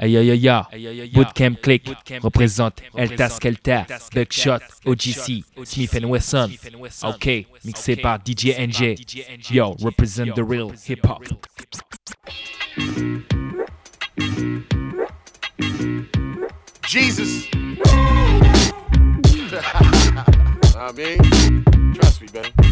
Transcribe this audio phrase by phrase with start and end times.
[0.00, 1.90] Aïe aïe aïe, Bootcamp Click
[2.22, 6.48] représente Elta Skelta, Buckshot, OGC, Smith Wesson.
[7.04, 7.28] Ok,
[7.64, 8.94] mixé par DJ NJ.
[9.50, 11.22] Yo, represent the real hip hop.
[16.88, 17.46] Jesus.
[20.76, 21.62] I mean,
[21.94, 22.69] trust me, man.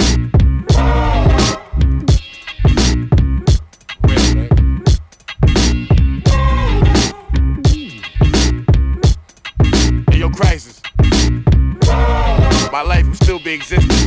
[13.48, 13.97] Be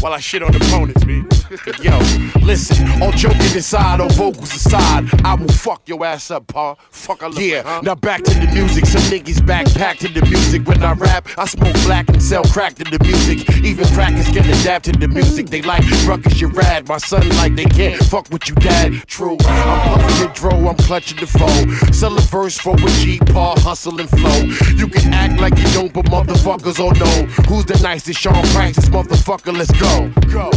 [0.00, 1.26] while I shit on opponents, man.
[1.82, 1.98] Yo,
[2.42, 6.74] listen, all joking aside, all vocals aside, I will fuck your ass up, pa.
[6.90, 7.80] Fuck, I look Yeah, huh?
[7.82, 8.86] now back to the music.
[8.86, 10.66] Some niggas backpack to the music.
[10.66, 13.48] When I rap, I smoke black and sell crack to the music.
[13.64, 15.46] Even crackers can adapt to the music.
[15.48, 16.88] They like ruckus, you rad.
[16.88, 18.92] My son like they can't fuck with you, dad.
[19.06, 21.92] True, I'm puffing the dro, I'm clutching the foe.
[21.92, 24.40] Sell a verse for a G, paw, hustle and flow.
[24.76, 28.20] You can act like you don't, but motherfuckers all know who's the nicest.
[28.20, 29.56] Sean Price, this motherfucker.
[29.56, 29.89] Let's go,
[30.32, 30.50] go.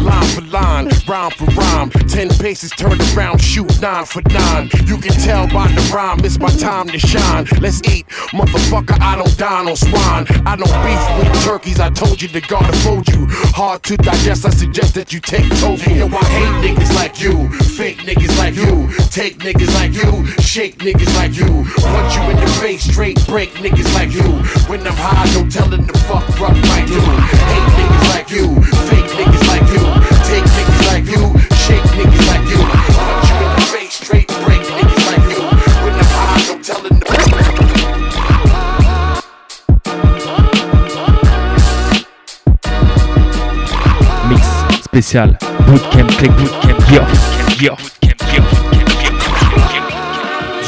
[0.00, 1.90] Line for line, rhyme for rhyme.
[2.08, 4.70] Ten paces, turn around, shoot nine for nine.
[4.86, 7.46] You can tell by the rhyme, it's my time to shine.
[7.60, 8.98] Let's eat, motherfucker.
[9.00, 10.26] I don't dine on swine.
[10.46, 11.80] I don't beef with turkeys.
[11.80, 13.26] I told you the God afford you.
[13.54, 14.46] Hard to digest.
[14.46, 15.90] I suggest that you take tofu.
[15.90, 20.78] Yo, I hate niggas like you, fake niggas like you, take niggas like you, shake
[20.78, 21.64] niggas like you.
[21.76, 24.28] Punch you in the face, straight break niggas like you.
[24.68, 27.00] When I'm high, no telling the fuck up like you.
[27.50, 28.46] Hate niggas like you,
[28.88, 29.82] fake niggas like you,
[30.30, 31.22] take niggas like you,
[31.64, 32.60] shake niggas like you.
[32.96, 35.42] Punch you in the face, straight break niggas like you.
[35.84, 37.04] When I'm telling the
[44.28, 44.44] Mix
[44.84, 45.30] spécial
[45.66, 47.02] Bootcamp Click Bootcamp Yo.
[47.64, 47.74] Yo.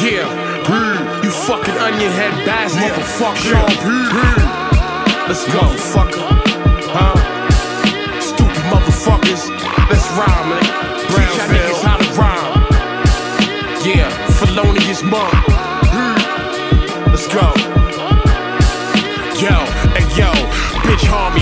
[0.03, 0.27] Yeah,
[0.67, 3.63] mm, you fucking onion head bass motherfucker.
[5.29, 5.61] Let's go,
[5.93, 6.22] fucker.
[9.93, 10.63] Let's rhyme, man.
[11.11, 12.53] Teach y'all niggas how to rhyme.
[13.85, 14.09] Yeah,
[14.41, 15.35] felonious monk.
[15.93, 16.17] Mm,
[17.09, 17.53] Let's go.
[19.37, 19.53] Yo,
[19.93, 20.33] hey yo,
[20.87, 21.05] bitch
[21.35, 21.42] the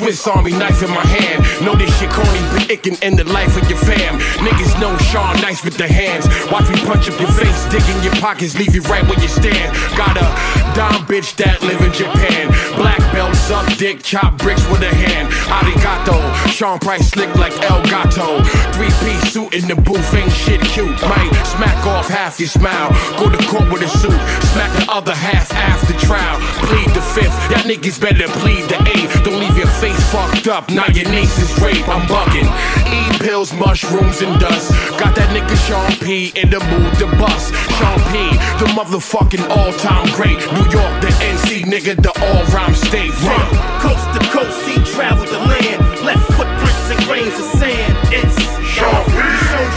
[0.00, 1.44] Swiss Army knife in my hand.
[1.60, 4.18] Know this shit corny, but it can end the life of your fam.
[4.40, 6.24] Niggas know Sean nice with the hands.
[6.50, 9.28] Watch me punch up your face, dig in your pockets, leave you right where you
[9.28, 9.68] stand.
[10.00, 10.24] Got a
[10.72, 12.48] dime bitch that live in Japan.
[12.80, 15.28] Black belt, suck dick, chop bricks with a hand.
[15.52, 16.16] Arigato,
[16.48, 18.40] Sean Price slick like El Gato.
[18.72, 20.96] Three piece suit in the booth, ain't shit cute.
[21.04, 22.88] Might smack off half your smile.
[23.20, 24.16] Go to court with a suit,
[24.48, 26.40] smack the other half after trial.
[26.64, 29.12] Plead the fifth, y'all niggas better plead the eighth.
[29.28, 31.86] Don't leave your face fucked up, now your niece is rape.
[31.88, 32.46] I'm bugging.
[32.90, 34.70] Eat pills, mushrooms, and dust.
[34.98, 37.54] Got that nigga Sean P in the mood to bust.
[37.78, 38.30] Sean P,
[38.60, 40.38] the motherfucking all time great.
[40.52, 43.14] New York, the NC nigga, the all rhyme state.
[43.24, 43.48] Run.
[43.80, 45.80] Coast to coast, he traveled the land.
[46.04, 47.96] Left footprints and grains of sand.
[48.12, 48.36] It's
[48.68, 49.18] Sean P.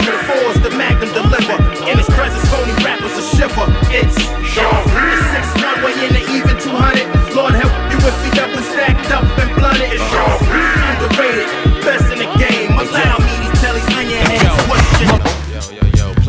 [0.04, 1.56] The fours, the magnum deliver.
[1.88, 3.66] In his presence, phony rappers a shiver.
[3.90, 4.16] It's
[4.52, 4.83] Sean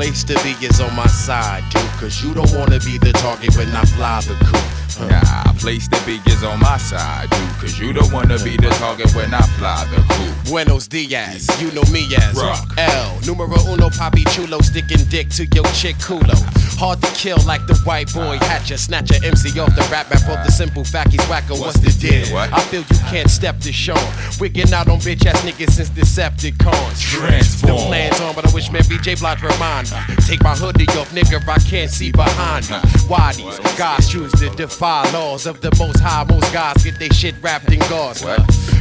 [0.05, 1.81] place to be is on my side, dude.
[1.99, 4.74] Cause you don't wanna be the target when I fly the coop.
[4.99, 7.49] Nah, place to be is on my side, dude.
[7.59, 10.49] Cause you don't wanna be the target when I fly the coop.
[10.49, 12.73] Buenos dias, you know me as Rock.
[12.77, 13.19] L.
[13.25, 16.35] Numero uno, papi chulo, sticking dick to your chick culo.
[16.77, 18.45] Hard to kill like the white boy uh.
[18.45, 18.77] hatcher.
[18.77, 21.59] Snatch a MC off the rap map of the simple fact he's wacko.
[21.59, 22.33] What's the deal?
[22.33, 22.53] What?
[22.53, 23.97] I feel you can't step to Sean.
[24.39, 27.01] Wigging out on bitch ass niggas since Decepticons.
[27.01, 27.75] Transform.
[27.75, 29.15] The plans on, but I wish Mary J.
[29.15, 29.97] Blige remind me.
[30.27, 32.75] Take my hoodie off, nigga, I can't see behind me.
[32.75, 32.87] Uh.
[33.07, 36.23] Why these guys choose to defy laws of the most high?
[36.29, 38.21] Most guys get their shit wrapped in gauze.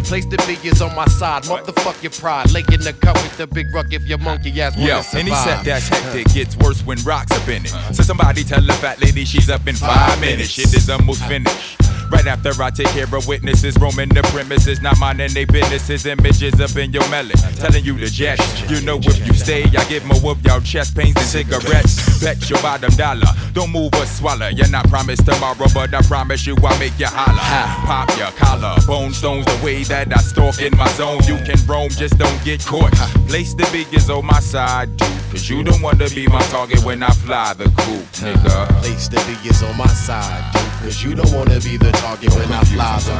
[0.05, 1.45] Place the is on my side.
[1.45, 2.51] Motherfuck your pride.
[2.53, 5.21] Lay in the cup with the big rug if your monkey ass wanna Yo, survive.
[5.21, 7.73] and he said that's hectic, gets worse when rocks up in it.
[7.75, 7.93] Uh-huh.
[7.95, 10.51] So somebody tell the fat lady she's up in five minutes.
[10.51, 11.81] Shit is almost finished.
[12.15, 16.61] Right after I take care of witnesses, roaming the premises, not minding they businesses, images
[16.61, 18.39] up in your melon, telling you to jet.
[18.71, 22.23] You know if you stay, I give more of y'all chest pains than cigarettes.
[22.23, 24.47] Bet your bottom dollar, don't move or swallow.
[24.47, 27.85] You're not promised tomorrow, but I promise you I'll make you holler.
[27.85, 31.19] Pop your collar, bone stones the way that I stalk in my zone.
[31.25, 32.95] You can roam, just don't get caught.
[33.27, 36.85] Place the big is on my side, dude, cause you don't wanna be my target
[36.85, 38.69] when I fly the coop, nigga.
[38.83, 40.74] Place the big is on my side, dude.
[40.85, 43.17] Cause you don't wanna be the target when I fly the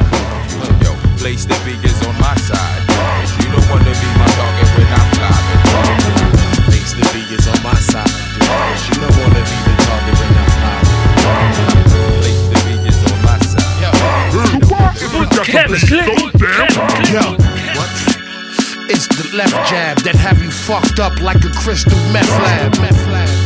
[0.85, 1.73] Yo, place the be
[2.05, 2.85] on my side.
[2.85, 7.57] Cause you don't wanna be my target when I fly the Place the be on
[7.65, 8.05] my side.
[8.05, 10.77] Cause you don't wanna be the target when I fly
[12.21, 13.81] Place the be on my side.
[13.81, 13.89] Yo,
[17.17, 17.25] yo.
[18.93, 22.77] It's the left jab that have you fucked up like a crystal meth lab.
[22.77, 23.44] Meth lab.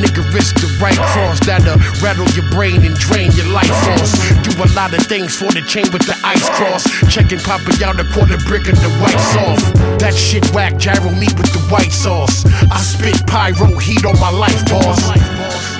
[0.00, 4.16] Nigga risk the right cross that'll rattle your brain and drain your life force.
[4.40, 6.88] Do a lot of things for the chain with the ice cross.
[7.12, 9.64] Checking popping out a quarter brick of the white sauce.
[10.00, 12.44] That shit whack gyro meat with the white sauce.
[12.72, 15.04] I spit pyro heat on my life boss.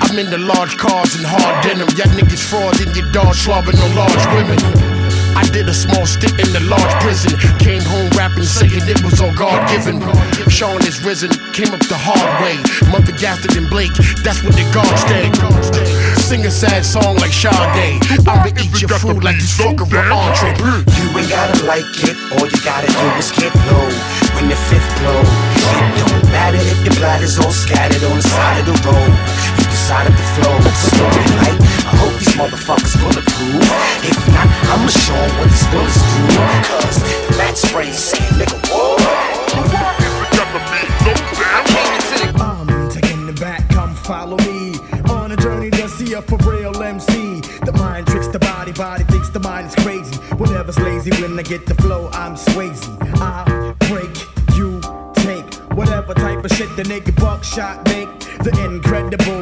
[0.05, 1.89] I'm in the large cars and hard denim.
[1.97, 5.00] Y'all niggas fraud in your dog swabbing on large women.
[5.41, 7.33] I did a small stint in the large prison.
[7.57, 9.97] Came home rapping, saying it was all God given.
[10.53, 12.61] Sean is risen, came up the hard way.
[12.93, 15.33] Mother Gaston and Blake, that's what the guards did.
[16.21, 17.97] Sing a sad song like Sade.
[18.29, 20.53] I'ma eat your food like this fucker for entree.
[20.93, 23.89] You ain't gotta like it, all you gotta do is get low.
[24.37, 28.61] When the fifth blow, it don't matter if the bladder's all scattered on the side
[28.61, 29.70] of the road.
[29.91, 33.67] You decided to flow, so like, I hope these motherfuckers bulletproof.
[34.07, 36.21] If not, I'ma show 'em what these bullets do.
[36.63, 38.95] Cause the mat spray saying, nigga, whoa.
[42.39, 44.75] I'm taking it back, come follow me
[45.09, 47.41] on a journey to see a for real MC.
[47.65, 50.15] The mind tricks the body, body thinks the mind is crazy.
[50.37, 52.87] Whatever's lazy when I get the flow, I'm Swayze.
[53.19, 53.43] I
[53.89, 54.15] break,
[54.55, 54.79] you
[55.15, 58.07] take whatever type of shit the nigga buckshot make.
[58.41, 59.40] The incredible,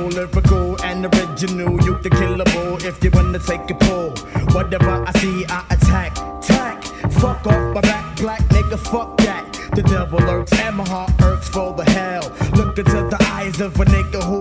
[3.40, 4.12] wanna take a pull.
[4.54, 6.16] Whatever I see, I attack.
[6.42, 6.84] Tack,
[7.14, 9.46] fuck off my back, black nigga, fuck that.
[9.76, 12.32] The devil lurks and my heart irks for the hell.
[12.56, 14.39] Look into the eyes of a nigga who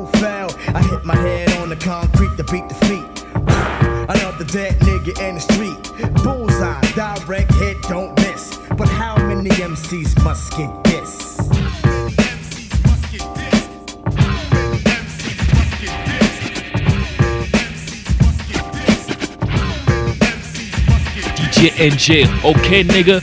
[21.59, 22.29] DJ jail.
[22.45, 23.19] okay, nigga?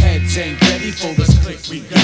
[0.00, 2.00] Heads ain't ready for this click we got.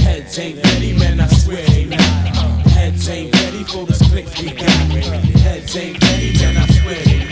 [0.00, 4.70] Heads ain't ready, man, I swear Heads ain't ready for the split we got
[5.40, 7.31] Heads ain't ready when I swear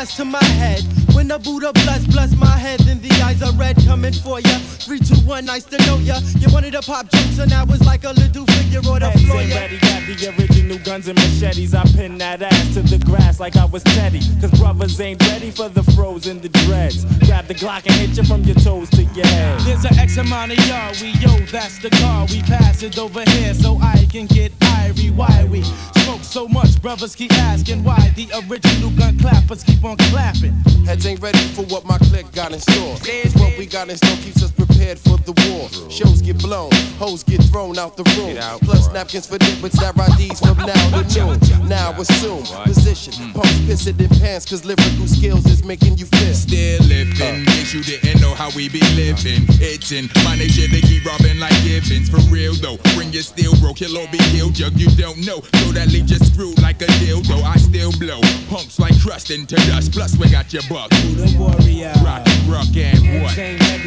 [0.00, 1.09] chest to my head.
[1.20, 4.56] When the Buddha bless, bless my head, then the eyes are red coming for ya.
[4.80, 6.18] Three, two, one, nice to know ya.
[6.38, 9.24] You wanted to pop jokes, and I was like a little figure on the Heads
[9.26, 9.42] floor.
[9.42, 9.60] Yeah.
[9.60, 11.74] ready, got the original guns and machetes.
[11.74, 14.20] I pin that ass to the grass like I was Teddy.
[14.40, 17.04] Cause brothers ain't ready for the froze and the dreads.
[17.26, 19.60] Grab the Glock and hit you from your toes to your head.
[19.60, 22.24] There's an X amount of y'all, we yo, that's the car.
[22.30, 25.14] We pass it over here so I can get irie.
[25.14, 25.64] Why we
[26.00, 30.52] smoke so much, brothers keep asking why the original gun clappers keep on clapping.
[30.86, 32.96] Heads ain't ready for what my clique got in store.
[32.98, 35.68] Cause what we got in store keeps us prepared for the war.
[35.90, 38.36] Shows get blown, hoes get thrown out the room.
[38.64, 41.68] Plus napkins for niggas that IDs from now to noon.
[41.68, 43.32] Now assume position, hmm.
[43.32, 46.34] pumps pissing in pants, cause lyrical skills is making you feel.
[46.34, 47.36] Still living, uh.
[47.36, 49.44] in case you didn't know how we be living.
[49.60, 52.08] It's in my nature to keep robbing like Gibbons.
[52.08, 54.54] For real though, bring your steel bro, kill or be killed.
[54.54, 57.44] Jug you don't know, so that leave you screwed like a dildo.
[57.44, 59.92] I still blow, pumps like crust into dust.
[59.92, 60.88] Plus we got your buck.
[60.90, 61.92] The warrior.
[62.00, 63.36] Rock, rock and what?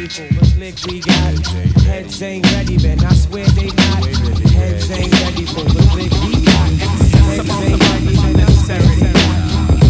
[0.04, 1.82] For the click we got.
[1.84, 4.04] Heads ain't ready, man, I swear they not.
[4.52, 6.68] Heads ain't ready for the click we got.
[7.24, 8.50] Heads ain't ready, man, not.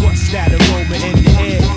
[0.01, 1.74] What's that aroma in the air?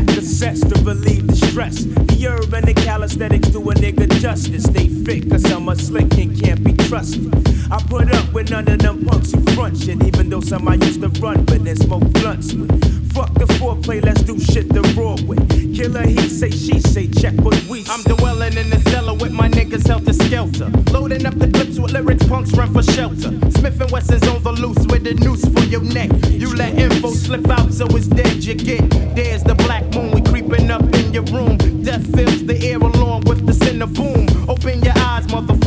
[0.00, 1.84] Of sets to relieve the stress.
[1.84, 4.64] The herb and the calisthenics do a nigga justice.
[4.64, 7.32] They fit, cause I'm a slick and can't be trusted.
[7.70, 10.74] I put up with none of them punks who front shit, even though some I
[10.74, 13.01] used to run, but then smoke blunts with.
[13.12, 15.36] Fuck the foreplay, let's do shit the raw way.
[15.76, 17.92] Killer, he say, she say, check what we say.
[17.92, 20.70] I'm dwelling in the cellar with my niggas helter skelter.
[20.92, 23.30] Loading up the clips with lyrics, punks run for shelter.
[23.50, 26.10] Smith and Wesson's on the loose with the noose for your neck.
[26.30, 28.88] You let info slip out, so it's dead you get.
[29.14, 31.58] There's the black moon, we creeping up in your room.
[31.82, 34.26] Death fills the air along with the center boom.
[34.48, 35.01] Open your eyes,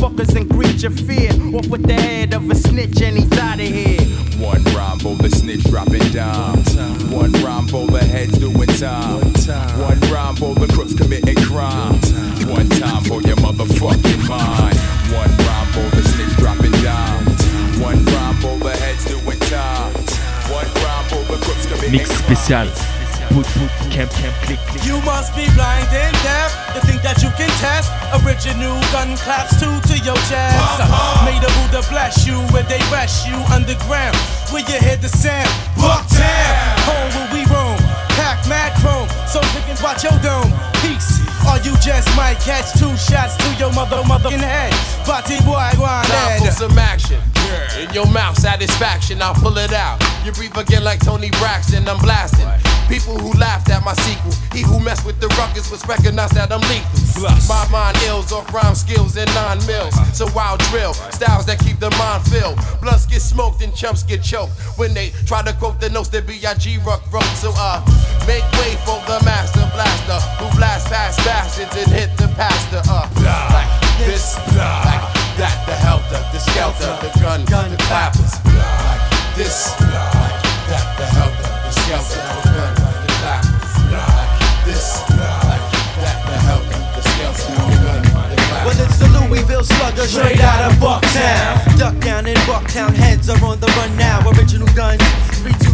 [0.08, 1.30] motherfuckers, and greet your fear.
[1.56, 4.00] Off with the head of a snitch, and he's out of here.
[4.38, 6.58] One rhyme for the snitch dropping down.
[7.10, 9.20] One rhyme for the heads doing time.
[9.80, 11.94] One rhyme for the crooks committing crime.
[12.48, 14.76] One time for your motherfucking mind.
[15.12, 17.24] One rhyme for the snitch dropping down.
[17.80, 19.92] One rhyme for the heads doing time.
[20.52, 22.95] One rhyme for the crooks committing Mix spécial
[23.36, 24.80] Boot, boot, camp, camp, click, click.
[24.88, 27.92] You must be blind and deaf to think that you can test
[28.24, 30.56] original gun claps two to your chest.
[31.20, 34.16] Made a Buddha bless you where they rest you underground.
[34.48, 36.48] Where you hear the sound, Bucktown,
[36.88, 37.76] home where we roam.
[38.16, 40.48] Pack mad chrome, so niggas watch your dome.
[40.80, 44.72] Peace, or you just might catch two shots to your mother motherfucking head.
[45.04, 47.20] Body boy, one Time for some action.
[47.78, 50.02] In your mouth, satisfaction, I'll pull it out.
[50.24, 52.48] You breathe again like Tony Braxton, I'm blasting.
[52.88, 54.32] People who laughed at my sequel.
[54.52, 57.26] He who messed with the ruckus was recognized that I'm lethal.
[57.48, 59.94] My mind ills off rhyme skills and nine mils.
[60.16, 62.58] So I'll drill styles that keep the mind filled.
[62.80, 66.26] Blunts get smoked and chumps get choked when they try to quote the notes that
[66.26, 66.78] B.I.G.
[66.86, 67.24] Ruck wrote.
[67.34, 67.82] So uh,
[68.26, 72.82] make way for the master blaster who blast past bastards and hit the pastor.
[72.86, 73.10] Uh,
[73.50, 78.40] like this, like that, the helter, the skelter, the gun, the clappers.
[78.56, 79.04] Like
[79.36, 80.40] this, like
[80.72, 82.72] that, the helter, the skelter, the gun,
[83.04, 83.72] the clappers.
[83.92, 84.32] Like
[84.64, 85.66] this, like
[86.00, 88.00] that, the helter, the skelter, the gun,
[88.32, 88.64] the clappers.
[88.64, 91.78] Well, it's the Louisville slugger straight out of Bucktown.
[91.78, 94.24] Duck down in Bucktown, heads are on the run now.
[94.30, 95.04] Original guns,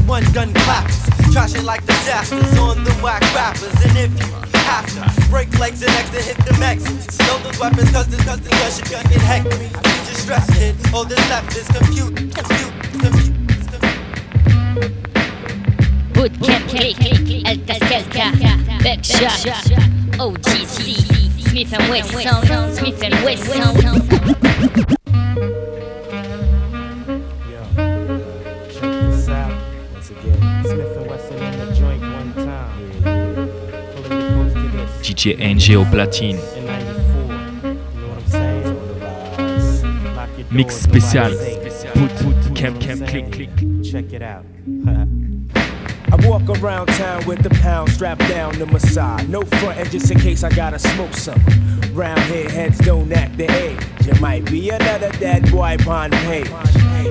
[0.02, 1.32] 321 gun clappers.
[1.32, 3.72] Trash it like disasters on the whack rappers.
[3.84, 4.32] And if you
[4.62, 7.18] have to break legs and extra hit the exits.
[7.20, 9.44] Know those weapons, cause this, this gun shit gun get.
[9.44, 9.68] You
[10.06, 13.32] just stress it, all that's left is compute, compute, compute.
[16.12, 16.96] Bootcamp Click,
[17.46, 19.46] Heltah Skeltah, Buckshot,
[20.18, 20.82] OGC,
[21.48, 24.98] Smif-N-Wessun, Smith and Wesson.
[38.10, 40.14] I'm saying?
[40.16, 41.04] Lock Mix boot,
[42.20, 43.50] You know camp, camp, click, click.
[43.84, 44.44] Check it out.
[45.54, 49.28] I walk around town with the pound strapped down to my side.
[49.28, 51.40] No front end just in case I gotta smoke some.
[51.92, 53.80] Round here, heads don't act the age.
[54.04, 56.50] You might be another dead boy upon page.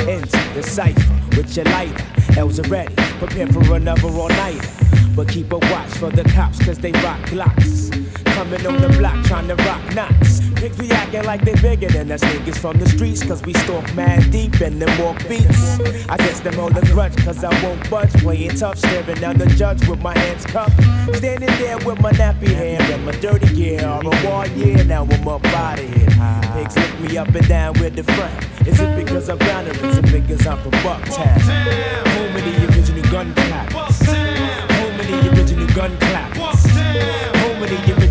[0.01, 2.05] Into the cipher with your lighter.
[2.37, 4.67] L's are ready, prepare for another all nighter.
[5.15, 8.00] But keep a watch for the cops, cause they rock glocks.
[8.41, 10.41] Coming on the block trying to rock knots.
[10.55, 13.93] Pigs be acting like they bigger than us niggas from the streets, cause we stalk
[13.93, 15.79] mad deep and them walk beats.
[16.10, 18.12] I guess them hold a grudge, cause I won't budge.
[18.13, 20.74] Playing tough, staring down the judge with my hands cuffed.
[21.17, 23.86] Standing there with my nappy hair and my dirty gear.
[23.86, 26.10] All a war year, now I'm up out of here.
[26.55, 28.67] Pigs lift me up and down with the front.
[28.67, 31.41] Is it because I'm down or is it because I'm from Bucktown?
[32.10, 34.03] Home of the original gun clappers.
[34.07, 36.65] Home of the original gun clappers.
[37.38, 38.10] Home of the original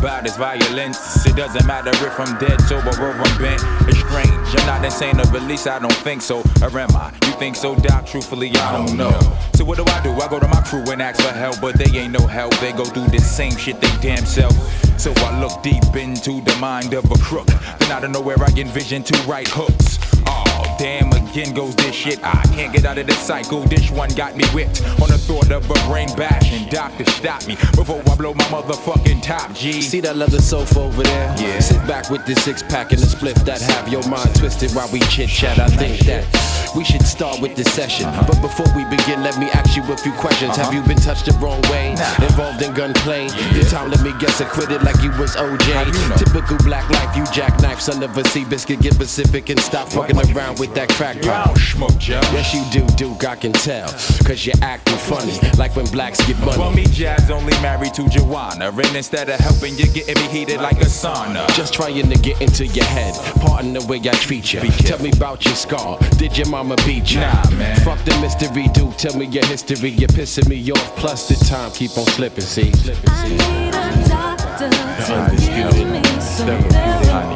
[0.00, 1.26] about is violence.
[1.26, 3.62] It doesn't matter if I'm dead, sober, or I'm bent.
[3.86, 4.30] It's strange.
[4.58, 6.40] I'm not insane, or at least I don't think so.
[6.62, 7.12] Or am I?
[7.26, 8.06] You think so, Doc?
[8.06, 9.12] Truthfully, I don't know.
[9.54, 10.10] So what do I do?
[10.12, 12.54] I go to my crew and ask for help, but they ain't no help.
[12.60, 14.54] They go through the same shit they damn self.
[14.98, 17.46] So I look deep into the mind of a crook.
[17.78, 19.98] Then out of nowhere I envision two right hooks.
[20.26, 22.18] Oh, damn, again goes this shit.
[22.22, 23.62] I can't get out of this cycle.
[23.62, 26.52] This one got me whipped on the thought of a brain bash.
[26.52, 29.80] And doctor, stop me before I blow my motherfucking top, G.
[29.80, 31.34] See that leather sofa over there?
[31.38, 31.60] Yeah.
[31.60, 34.90] Sit back with the six pack and the split that have your mind twisted while
[34.92, 35.58] we chit chat.
[35.58, 36.24] I think that
[36.74, 38.06] we should start with this session.
[38.26, 40.56] But before we begin, let me ask you a few questions.
[40.56, 40.80] Have uh-huh.
[40.80, 41.90] you been touched the wrong way?
[42.20, 43.28] Involved in gunplay?
[43.52, 46.18] This time, let me guess, acquitted like you was OJ.
[46.18, 48.80] Typical black life, you jackknife, son of a sea biscuit.
[48.80, 51.56] Get Pacific and stop fucking around with that crack pipe.
[51.58, 52.20] smoke, Joe.
[52.32, 53.88] Yes, you do, Duke, I can tell.
[54.24, 56.58] Cause you're acting funny, like when blacks get money.
[56.58, 58.70] Well, me, Jazz, only married to Joanna.
[58.70, 61.46] And instead of helping, you're getting me heated like a sauna.
[61.54, 63.14] Just trying to get into your head.
[63.40, 64.60] Pardon the way I treat you.
[64.60, 65.98] Tell me about your scar.
[66.16, 67.20] Did your mama beat you?
[67.20, 67.76] Nah, man.
[67.80, 68.98] Fuck the mystery, dude.
[68.98, 69.90] Tell me your history.
[69.90, 70.96] You're pissing me off.
[70.96, 72.44] Plus the time keep on slipping.
[72.44, 72.68] See.
[72.68, 77.08] I need a doctor to give me some therapy.
[77.08, 77.32] I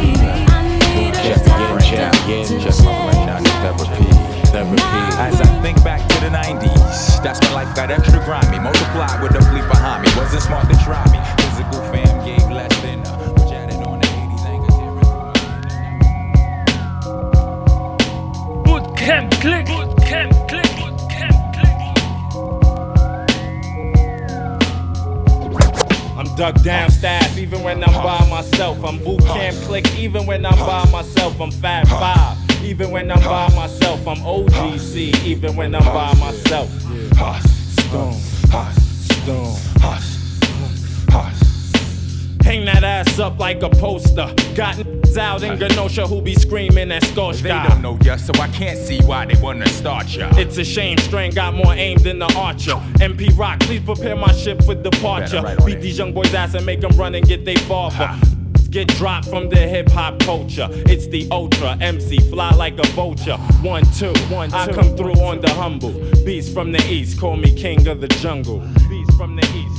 [0.00, 1.62] need a doctor.
[5.22, 8.58] As I think back to the 90s, that's when life got extra grimy.
[8.58, 10.08] Multiplied with a fleet behind me.
[10.16, 11.20] Wasn't smart to try me.
[11.44, 12.41] Physical fam gave
[19.42, 20.64] Bootcamp click.
[20.78, 21.76] Bootcamp click.
[26.16, 28.84] I'm Duck Down staff even when I'm by myself.
[28.84, 31.40] I'm boot camp click even when I'm by myself.
[31.40, 34.06] I'm Fab Five even when I'm by myself.
[34.06, 36.70] I'm OGC even when I'm by myself.
[37.80, 38.12] Stone.
[38.12, 39.58] Stone.
[42.52, 44.30] Hang that ass up like a poster.
[44.54, 47.44] Got n***s out in Genosha who be screaming at Scotia.
[47.44, 50.28] They don't know ya, so I can't see why they wanna start ya.
[50.36, 52.78] It's a shame, Strain got more aim than the archer.
[53.00, 55.40] MP Rock, please prepare my ship for departure.
[55.40, 57.56] Better write on Beat these young boys' ass and make them run and get they
[57.56, 58.14] father.
[58.68, 60.68] Get dropped from the hip hop culture.
[60.70, 63.38] It's the ultra MC, fly like a vulture.
[63.62, 65.92] One, two, one, I come through on the humble.
[66.26, 68.60] Beast from the east, call me king of the jungle.
[68.90, 69.71] Beast from the east,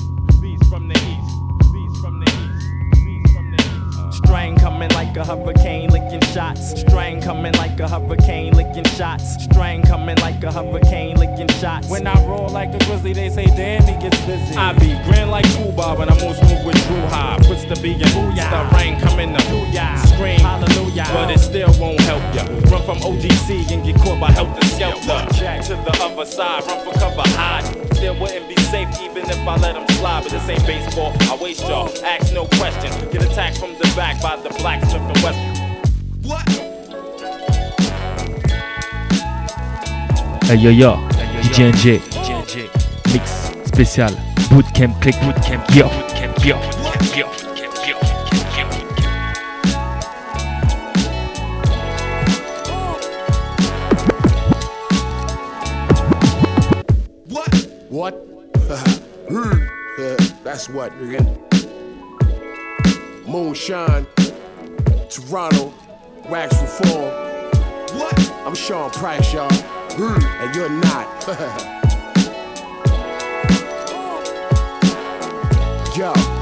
[4.84, 6.82] coming like a hurricane, licking shots.
[6.82, 9.44] Strain coming like a hurricane, licking shots.
[9.44, 11.90] Strain coming like a hurricane, licking shots.
[11.90, 14.56] When I roll like a grizzly, they say, damn, he gets busy.
[14.58, 17.38] I be grand like Cuba when I'm move smooth with Drew High.
[17.44, 19.42] Puts the B in the rain coming to
[20.08, 21.08] scream, hallelujah.
[21.14, 22.44] But it still won't help ya.
[22.70, 25.26] Run from OGC and get caught by helter skelter.
[25.34, 27.64] Jack to the other side, run for cover, hide.
[27.96, 30.24] Still wouldn't be safe even if I let them slide.
[30.24, 31.90] But this ain't baseball, I waste y'all.
[32.04, 32.96] Ask no questions.
[33.12, 35.40] Get attacked from the back by the blacks blacksmith and West.
[40.46, 40.98] Hey yo yo,
[41.42, 42.02] DJ NJ,
[43.14, 44.14] mix spécial,
[44.50, 47.43] bootcamp click, bootcamp yo, bootcamp yo, bootcamp yo, bootcamp yo,
[60.74, 61.24] what, nigga.
[63.28, 64.08] Mune Shine,
[65.10, 65.72] Toronto,
[66.30, 67.12] Wax Reform.
[68.00, 68.32] What?
[68.46, 69.50] I'm Sean Price, y'all.
[69.52, 70.26] Hmm.
[70.42, 71.28] And you're not.
[75.96, 76.33] Yo.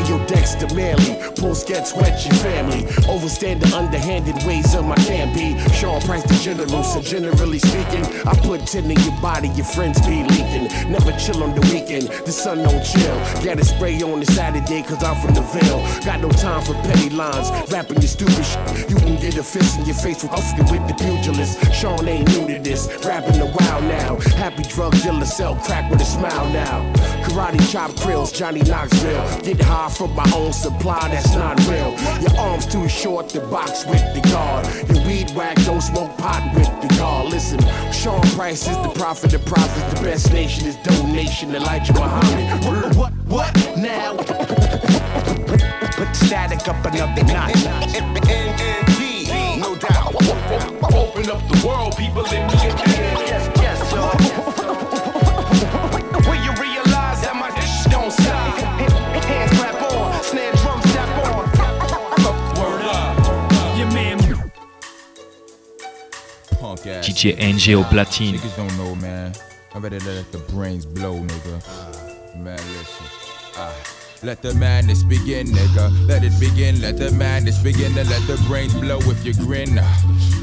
[0.00, 2.84] Hey, yo, Dexter Manley, post gets wet your family.
[3.06, 5.58] Overstand the underhanded ways of my be.
[5.74, 10.00] Sean Price, the general, so generally speaking, I put 10 in your body, your friends
[10.06, 10.72] be leaking.
[10.90, 13.44] Never chill on the weekend, the sun don't chill.
[13.44, 15.84] Got a spray on the Saturday, cause I'm from the Ville.
[16.02, 18.88] Got no time for petty lines, rapping your stupid shit.
[18.88, 21.60] You can get a fist in your face with Oscar with the pugilist.
[21.74, 24.16] Sean ain't new to this, rapping a while now.
[24.40, 27.19] Happy drug dealer, sell crack with a smile now.
[27.30, 29.40] Karate chop krills, Johnny Knoxville.
[29.42, 31.94] Get high from my own supply, that's not real.
[32.20, 34.66] Your arms too short to box with the guard.
[34.88, 37.30] Your weed whack, don't smoke pot with the guard.
[37.30, 37.60] Listen,
[37.92, 39.94] Sean Price is the prophet of prophets.
[39.94, 41.54] The best nation is donation.
[41.54, 42.64] Elijah Muhammad.
[42.64, 44.16] What, what, what now?
[44.16, 47.54] Put static up another notch.
[49.60, 50.14] No doubt.
[50.94, 55.19] Open up the world, people in me get Yes, yes, y'all.
[66.84, 68.36] DJ NJ au platine.
[68.36, 69.32] Niggas don't know, man.
[69.74, 71.60] I better let the brains blow, nigga.
[72.36, 73.06] Man, listen.
[73.56, 73.99] Ah.
[74.22, 76.06] Let the madness begin, nigga.
[76.06, 79.80] Let it begin, let the madness begin, and let the brains blow if you grin.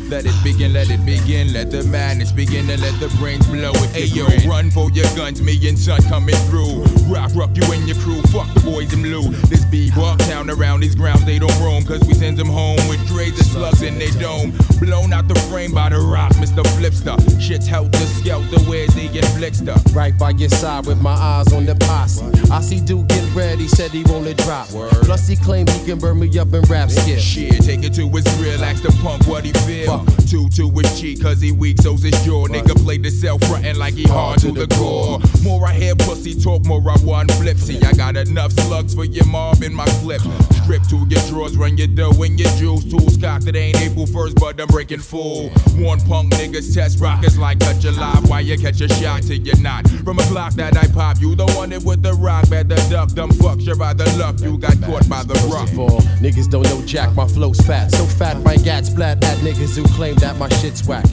[0.10, 3.72] Let it begin, let it begin, let the madness begin, and let the brains blow
[3.76, 4.50] if Hey you yo, grin.
[4.50, 6.82] run for your guns, me and son coming through.
[7.14, 9.30] Rock, rock you and your crew, fuck the boys in blue.
[9.52, 12.80] This be walk town around these grounds, they don't roam, cause we send them home
[12.88, 14.58] with trays of slugs in their dome.
[14.80, 16.64] Blown out the frame by the rock, Mr.
[16.80, 17.18] Flipster.
[17.40, 19.78] Shit's helter skelter, where's the inflictor?
[19.94, 22.24] Right by your side with my eyes on the posse.
[22.50, 24.68] I see dude get ready, said he wanna drop.
[24.68, 27.20] Plus he claimed he can burn me up in rap skill.
[27.20, 30.06] Shit, take it to his real, ask the punk what he feel.
[30.30, 32.48] Two to his cheek, cause he weak, so's his jaw.
[32.48, 35.20] Nigga play the self frontin' like he hard to the core.
[35.44, 37.84] More I hear pussy talk, more I want flipsy.
[37.84, 40.22] I got enough slugs for your mob in my clip.
[40.64, 42.84] Strip to your drawers, run your dough and your juice.
[42.84, 45.50] Tools cocked, it ain't April 1st, but I'm breaking full.
[45.80, 48.30] One punk niggas test rockets like cut your live.
[48.30, 49.88] Why you catch a shot till you're not?
[50.04, 52.50] From a Glock that I pop, you the one that with the rock.
[52.50, 54.40] Better duck, them fucks, you're by the luck.
[54.40, 57.92] You got caught by the of all, niggas don't know Jack, my flow's fat.
[57.92, 61.06] So fat, my gats splat at niggas who claim that my shit's whack.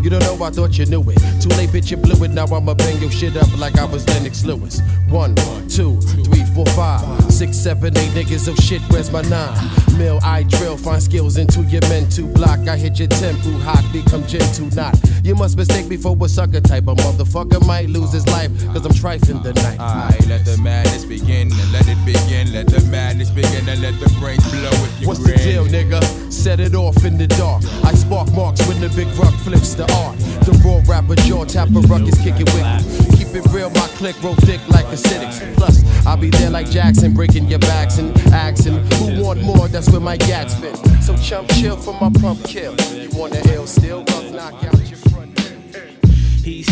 [0.00, 1.18] You don't know, I thought you knew it.
[1.42, 2.30] Too late, bitch, you blew it.
[2.30, 4.80] Now I'ma bang your shit up like I was Lennox Lewis.
[5.08, 5.34] One,
[5.68, 8.48] two, three, four, five, six, seven, eight niggas.
[8.48, 9.58] Oh shit, where's my nine?
[9.98, 12.60] Mill, I drill, find skills into your mental block.
[12.68, 14.94] I hit your tempo, hot, become gentle, not.
[15.24, 16.86] You must mistake me for a sucker type.
[16.86, 19.80] A motherfucker might lose his life, cause I'm trifling the night.
[19.80, 22.52] Alright, let the madness begin and let it begin.
[22.52, 26.02] Let the madness begin and let the brains blow if you What's the deal, nigga?
[26.32, 27.64] Set it off in the dark.
[27.84, 30.18] I spark marks when the big rock flips the art.
[30.44, 33.16] The raw rapper jaw tapper ruckus kick it with me.
[33.16, 35.38] Keep it real, my click roll thick like acidics.
[35.56, 39.68] Plus, I'll be there like Jackson, breaking your backs and asking who want more.
[39.68, 40.74] That's where my gats spin.
[41.02, 42.74] So chump chill for my pump kill.
[42.92, 44.04] You want the ill still?
[44.32, 44.87] Knock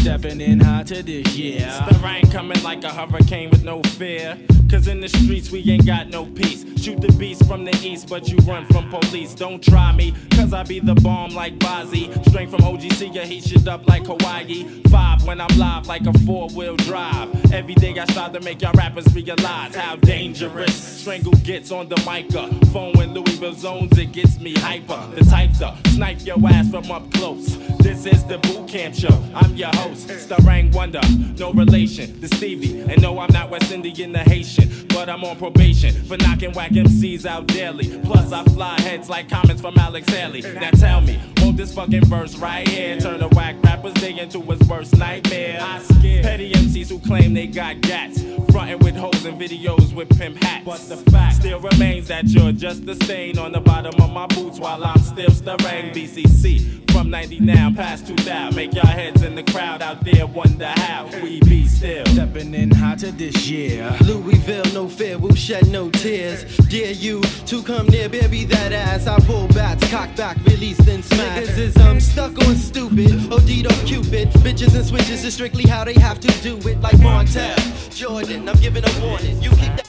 [0.06, 1.84] stepping in hot to this, yeah.
[1.90, 4.38] The rain coming like a hurricane with no fear.
[4.70, 6.64] Cause in the streets we ain't got no peace.
[6.80, 9.34] Shoot the beast from the east, but you run from police.
[9.34, 12.12] Don't try me, cause I be the bomb like Bozzy.
[12.28, 14.82] Straight from OGC, you heat shit up like Hawaii.
[14.90, 17.52] Five when I'm live like a four wheel drive.
[17.52, 22.00] Every day I strive to make y'all rappers realize how dangerous Strangle gets on the
[22.04, 25.00] microphone when Louisville zones, it gets me hyper.
[25.14, 27.56] The type to snipe your ass from up close.
[27.78, 29.22] This is the boot camp show.
[29.32, 31.38] I'm your host, Starang Wondah.
[31.38, 32.80] No relation to Stevie.
[32.80, 34.86] And no, I'm not West Indian or Haitian.
[34.88, 37.98] But I'm on probation for knocking whack MCs out daily.
[38.00, 40.42] Plus, I fly heads like comments from Alex Haley.
[40.42, 44.40] Now tell me, won't this fucking verse right here turn a whack rapper's day into
[44.42, 45.58] his worst nightmare?
[45.60, 48.22] I scare petty MCs who claim they got gats.
[48.50, 50.64] Frontin' with hoes and videos with pimp hats.
[50.64, 54.26] But the fact still remains that you're just a stain on the bottom of my
[54.26, 56.85] boots while I'm still stirring BCC.
[56.96, 58.56] From 90 now past 2000.
[58.56, 62.06] Make y'all heads in the crowd out there wonder how we be still.
[62.06, 63.94] Stepping in hotter this year.
[64.06, 66.56] Louisville, no fear, will shed no tears.
[66.68, 69.06] Dare you to come near, baby, that ass.
[69.06, 71.46] I pull bats, cock back, release, then smash.
[71.46, 74.30] Niggas is um stuck on stupid, OD'd off Cupid.
[74.40, 76.80] Bitches and switches is strictly how they have to do it.
[76.80, 79.42] Like Montel, Jordan, I'm giving a warning.
[79.42, 79.86] You keep that,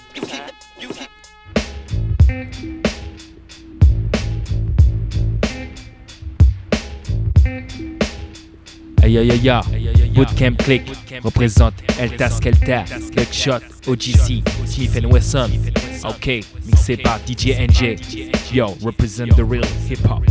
[10.13, 10.83] Bootcamp Click
[11.23, 12.83] représente Elta Skelta,
[13.15, 15.49] Buckshot, OGC, Smith Wesson.
[16.03, 17.97] Ok, mixé par DJ NJ.
[18.53, 20.23] Yo, represent the real hip hop.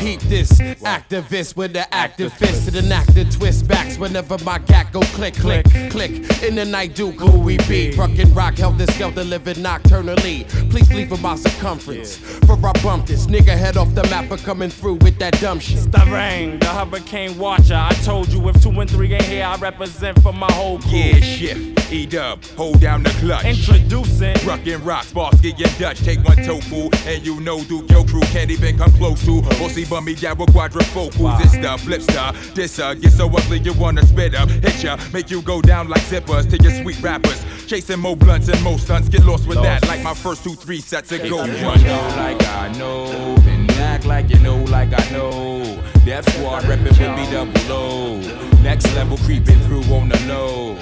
[0.00, 4.90] Peep this, activist with the active activist and an actor twist backs whenever my cat
[4.92, 6.10] go click, click, click.
[6.42, 7.92] In the night, Duke, who we be?
[7.92, 10.44] Fucking rock, helter skelter, living nocturnally.
[10.70, 12.16] Please leave for my circumference.
[12.16, 15.60] For I bump this nigga head off the map for coming through with that dumb
[15.60, 15.80] shit.
[15.80, 17.74] Starang, the hurricane watcher.
[17.74, 20.92] I told you if two and three ain't here, I represent for my whole crew.
[20.92, 21.92] Yeah, shift.
[21.92, 23.44] E dub, hold down the clutch.
[23.44, 26.00] Introducing Ruckin' rocks, boss, get your Dutch.
[26.00, 29.38] Take one tofu, and you know Duke, your crew can't even come close to.
[29.60, 31.40] Or see bummy gal with quadrifocals.
[31.40, 32.32] It's the flipstar.
[32.54, 34.48] This uh, get so ugly you wanna spit up.
[34.48, 37.44] Hit ya, make you go down like zippers to your sweet rappers.
[37.66, 39.08] Chasing more blunts and more stunts.
[39.08, 41.44] Get lost with that like my first two, three sets of ago.
[41.44, 45.82] You know like I know, and act like you know like I know.
[46.04, 48.60] Death Squad reppin' with me double O.
[48.62, 50.76] Next level creeping through on the low.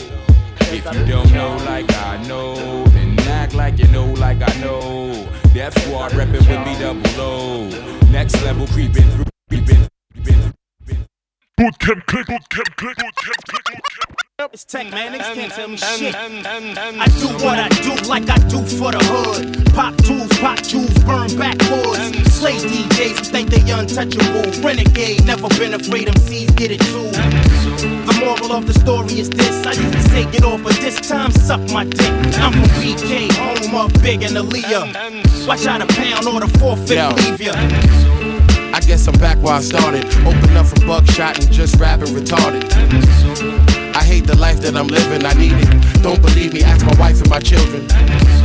[0.71, 5.29] If you don't know like I know, then act like you know like I know.
[5.59, 7.69] Death Squad reppin' with me double O.
[8.13, 10.53] Next level creeping through, creeping, creeping.
[11.59, 14.18] Bootcamp click, bootcamp click, bootcamp click, bootcamp.
[14.41, 15.13] It's Tek, man.
[15.13, 16.15] Niggas can't tell me shit.
[16.15, 19.75] I do what I do like I do for the hood.
[19.75, 22.33] Pop tools, pop jewels, burn backwoods.
[22.33, 24.47] Slay DJs who think they untouchable.
[24.63, 27.11] Renegade, never been afraid MCs get it too.
[28.07, 29.67] The moral of the story is this.
[29.67, 32.13] I used to say get off, but this time suck my dick.
[32.39, 35.49] I'm from BK, home of Big and Aaliyah.
[35.49, 37.09] Watch out a pound or the forfeit Yo.
[37.11, 37.55] leave ya.
[38.73, 40.05] I guess I'm back where I started.
[40.25, 43.68] Open up for buckshot and just rapping retarded.
[43.99, 46.03] I hate the life that I'm living, I need it.
[46.05, 48.38] Don't believe me, ask my wife and my children.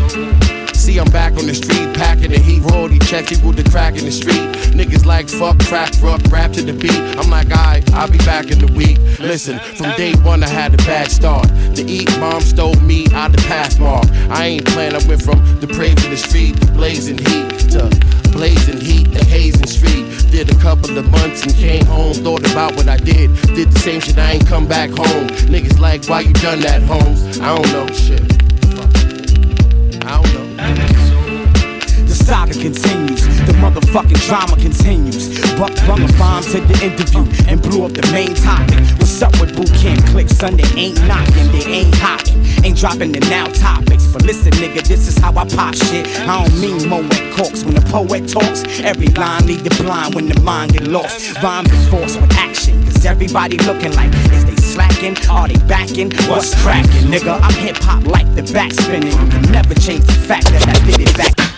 [0.84, 4.04] See, I'm back on the street, packing the heat, royalty check, equal the crack in
[4.04, 4.52] the street.
[4.76, 7.00] Niggas like fuck, crack, rock, rap to the beat.
[7.18, 9.00] I'm like, alright, I'll be back in the week.
[9.18, 11.48] Listen, from day one I had a bad start.
[11.74, 14.12] The eat, mom stole me out the pathmark.
[14.30, 17.88] I ain't playing, I went from the praise in the street, blazing heat, to
[18.34, 20.04] blazing heat, the hazing street.
[20.32, 23.34] Did a couple of months and came home, thought about what I did.
[23.56, 25.28] Did the same shit, I ain't come back home.
[25.48, 27.40] Niggas like, why you done that, Holmes?
[27.40, 28.20] I don't know, shit.
[30.04, 30.43] I don't know.
[32.34, 35.30] The saga continues, the motherfucking drama continues.
[35.54, 38.82] Buck brung a bomb to the interview and blew up the main topic.
[38.98, 40.30] What's up with boot camp click?
[40.30, 44.08] Sunday ain't knocking, they ain't hotting, ain't dropping the now topics.
[44.08, 46.08] But listen, nigga, this is how I pop shit.
[46.26, 47.06] I don't mean Moet
[47.38, 48.66] corks when the poet talks.
[48.82, 51.38] Every line lead the blind when the mind get lost.
[51.44, 55.16] Rhymes is forced with action, cause everybody looking like is they slacking?
[55.30, 56.10] Are they backing?
[56.26, 57.40] What's cracking, nigga?
[57.40, 59.14] I'm hip hop like the back spinning.
[59.14, 61.53] You can never change the fact that I did it back.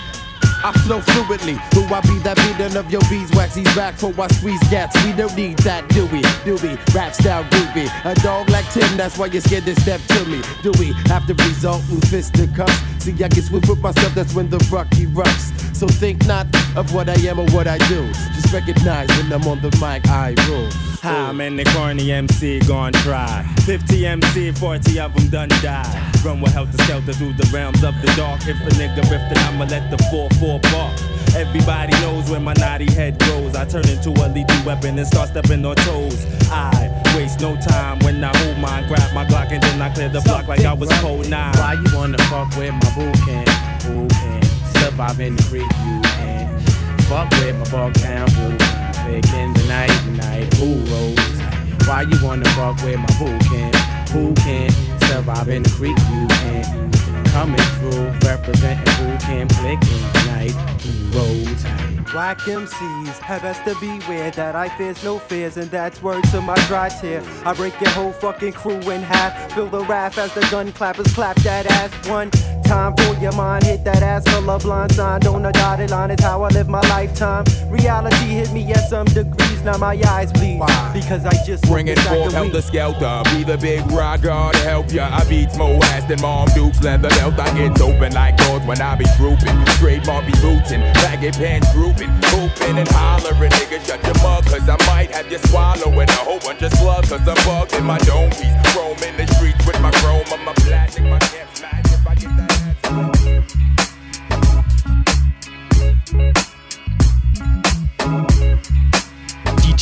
[0.66, 1.62] I flow fluidly.
[1.70, 3.54] Do I be that beating of your beeswax?
[3.54, 4.98] He's back for I squeeze gats.
[5.06, 6.24] We don't need that, do we?
[6.44, 6.74] Do we?
[6.92, 7.86] Rap style groovy.
[8.04, 10.42] A dog like Tim, that's why you're scared to step to me.
[10.64, 12.82] Do we have to result in fisticuffs?
[12.98, 15.54] See, I get swift with myself, that's when the rock erupts.
[15.76, 18.12] So think not of what I am or what I do.
[18.56, 20.70] Just recognize when I'm on the mic, I rule.
[21.02, 21.34] How oh.
[21.34, 23.44] many corny MC gon' try?
[23.66, 26.12] 50 MC, 40 of them done die.
[26.24, 28.48] Run with helter skelter through the realms of the dark.
[28.48, 31.36] If a nigga riff, then I'ma let the 4-4 bark.
[31.36, 33.58] Everybody knows where my naughty head goes.
[33.58, 36.26] I turn into a lethal weapon and start stepping on toes.
[36.50, 40.08] I waste no time when I hold mine, grab my gun and then I clear
[40.08, 41.54] the block like I was cold nine.
[41.58, 43.46] Why you wanna fuck with my boo can?
[43.84, 44.44] Who can
[44.80, 46.05] survive in the creek?
[47.08, 48.28] Fuck with my Bucktown.
[49.06, 51.88] Pick in the night, night, who rolls?
[51.88, 53.74] Why you wanna fuck with my boo can?
[54.10, 55.98] Who can survive in the creek?
[55.98, 56.92] You can
[57.36, 61.64] coming through, representing who can flick in the night, who rolls.
[62.12, 66.42] Black MCs have best to beware that I fears no fears, and that's word to
[66.42, 67.22] my dry tear.
[67.46, 69.52] I break your whole fucking crew in half.
[69.54, 72.32] Feel the wrath as the gun clappers clap that ass one
[72.66, 73.64] time for your mind.
[73.64, 75.26] Hit that ass full of blind sign.
[75.28, 77.46] On a dotted line is how I live my lifetime.
[77.70, 80.60] Reality hit me at some degrees, now my eyes bleed.
[80.60, 80.92] Why?
[80.94, 83.22] Because I just Bring it forth, Help the skelter.
[83.36, 85.10] Be the big rock god to help ya.
[85.12, 87.40] I beats more ass than Mom Dukes leather belt.
[87.40, 89.56] I get open like doors when I be grouping.
[89.78, 93.52] Straight Bobby bootin', baggy pants drooping, hooping and hollering.
[93.52, 97.10] Nigga, shut your mug, cause I might have you swallowing a whole bunch of slugs.
[97.10, 98.56] Cause I'm bugged in my dome piece.
[98.76, 101.04] Roam in the streets with my chrome on my plastic.
[101.04, 102.55] My caps match if I get that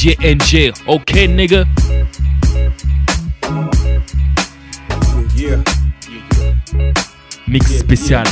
[0.03, 1.65] DJ NJ, okay, nigga?
[5.33, 5.63] Yeah.
[7.47, 8.25] Mix spécial.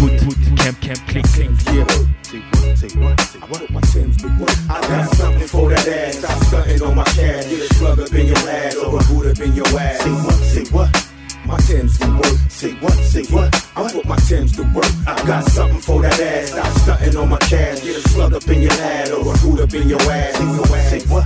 [0.00, 1.48] Boot, boot, camp, camp, click, click.
[1.72, 1.86] Yeah.
[2.22, 2.76] Say what?
[2.76, 3.20] Say what?
[3.22, 3.70] Say what?
[3.70, 4.50] My Tim's the work.
[4.68, 6.18] I got something for that ass.
[6.18, 7.48] Stop stunting on my cash.
[7.48, 10.02] Get a slug up in your ass or a boot up in your ass.
[10.02, 10.34] Say what?
[10.34, 11.08] Say what?
[11.48, 12.50] My Tim's the work.
[12.50, 12.92] Say what?
[12.92, 13.48] Say what?
[13.74, 14.84] I put my Tim's to work.
[15.06, 16.50] I got something for that ass.
[16.50, 17.80] Stop stunting on my cash.
[17.80, 20.36] Get a slug up in your ass or a boot up in your ass.
[20.90, 21.24] Say what?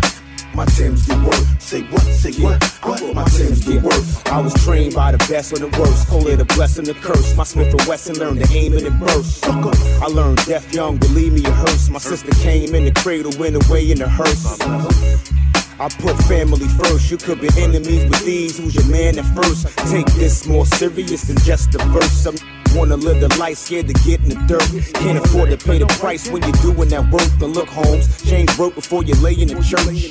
[0.55, 1.61] My Tim's the work.
[1.61, 2.03] Say what?
[2.03, 2.63] Say what?
[2.85, 4.05] I put my Tim's to work.
[4.27, 6.07] I was trained by the best of the worst.
[6.07, 7.35] Call it a blessing, a curse.
[7.35, 9.45] My Smith and Wesson learned to aim it and burst.
[9.45, 11.89] I learned deaf young, believe me, it hurts.
[11.89, 15.32] My sister came in the cradle, went away in the hearse.
[15.81, 17.11] I put family first.
[17.11, 18.59] You could be enemies with these.
[18.59, 19.67] Who's your man at first?
[19.91, 22.13] Take this more serious than just a verse.
[22.13, 22.37] Some
[22.75, 24.95] wanna live the life scared to get in the dirt.
[24.95, 27.29] Can't afford to pay the price when you're doing that work.
[27.39, 30.09] The look, Holmes, change broke before you lay in the church.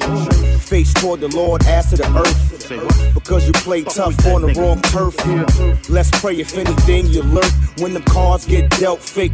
[0.61, 3.13] Face toward the Lord, ass to the earth.
[3.13, 5.15] Because you play tough on the wrong turf.
[5.89, 7.51] Let's pray if anything you lurk.
[7.79, 9.33] When the cards get dealt, fake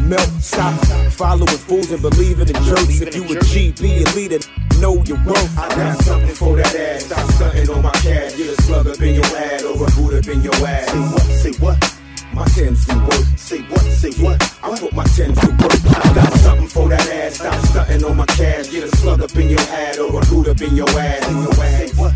[0.00, 0.28] melt.
[0.40, 0.74] Stop
[1.12, 3.00] following fools and believing in jerks.
[3.00, 4.38] If you a G, be a leader,
[4.80, 5.58] know your worth.
[5.58, 7.04] I got something for that ass.
[7.04, 8.36] Stop stunting on my cash.
[8.36, 10.90] Get a slug up in your ass or a boot up in your ass.
[10.90, 11.22] Say what?
[11.22, 11.98] Say what?
[12.32, 13.26] My Tim's do work.
[13.36, 13.80] Say what?
[13.80, 14.42] Say what?
[14.62, 15.80] I put my Tim's to work.
[15.86, 17.36] I got something for that ass.
[17.36, 18.70] Stop stunting on my cash.
[18.70, 21.24] Get a slug up in your head or a boot up in your ass.
[21.56, 22.14] Say what?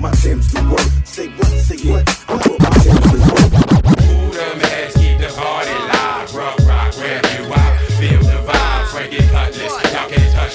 [0.00, 0.80] My Tim's do work.
[1.04, 1.46] Say what?
[1.46, 2.08] Say what?
[2.28, 4.00] I put my Tim's to work.
[4.00, 4.60] Who them